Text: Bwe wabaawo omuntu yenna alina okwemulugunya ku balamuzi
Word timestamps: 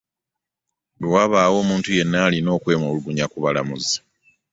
Bwe 0.99 1.07
wabaawo 1.13 1.55
omuntu 1.63 1.89
yenna 1.97 2.17
alina 2.27 2.49
okwemulugunya 2.57 3.25
ku 3.31 3.37
balamuzi 3.43 3.97